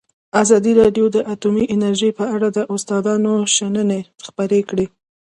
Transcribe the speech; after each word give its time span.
ازادي 0.41 0.71
راډیو 0.81 1.05
د 1.15 1.17
اټومي 1.33 1.63
انرژي 1.75 2.11
په 2.19 2.25
اړه 2.35 2.47
د 2.57 2.59
استادانو 2.73 3.33
شننې 3.55 4.01
خپرې 4.25 4.61
کړي. 4.69 4.85